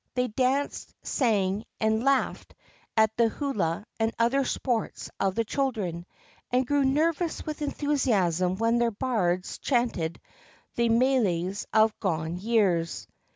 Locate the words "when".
8.57-8.79